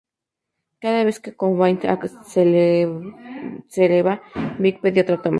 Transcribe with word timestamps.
Cada 0.83 1.01
vez 1.07 1.17
que 1.23 1.35
Cobain 1.39 1.77
aceleraba, 1.85 4.13
Vig 4.63 4.75
pedía 4.81 5.03
otra 5.05 5.17
toma. 5.17 5.29